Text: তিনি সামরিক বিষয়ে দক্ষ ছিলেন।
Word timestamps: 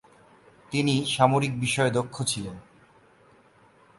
তিনি 0.71 1.05
সামরিক 1.05 1.53
বিষয়ে 1.59 1.91
দক্ষ 1.91 2.15
ছিলেন। 2.23 2.57